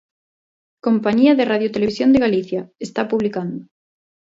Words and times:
Compañía 0.85 1.35
de 1.35 1.45
Radio 1.45 1.69
Televisión 1.75 2.11
de 2.11 2.23
Galicia, 2.25 2.61
está 2.79 3.07
publicado. 3.07 3.55